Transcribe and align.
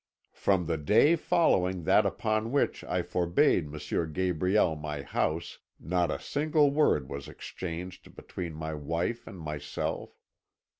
From 0.33 0.65
the 0.65 0.79
day 0.79 1.15
following 1.15 1.83
that 1.83 2.07
upon 2.07 2.51
which 2.51 2.83
I 2.85 3.03
forbade 3.03 3.65
M. 3.71 4.13
Gabriel 4.13 4.75
my 4.75 5.03
house, 5.03 5.59
not 5.79 6.09
a 6.09 6.17
single 6.19 6.71
word 6.71 7.07
was 7.07 7.27
exchanged 7.27 8.15
between 8.15 8.55
my 8.55 8.73
wife 8.73 9.27
and 9.27 9.37
myself. 9.37 10.17